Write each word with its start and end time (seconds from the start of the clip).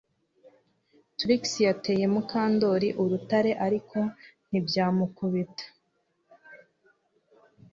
Trix 1.17 1.43
yateye 1.67 2.05
Mukandoli 2.13 2.89
urutare 3.03 3.51
ariko 3.65 3.97
ntibyamukubita 4.49 5.65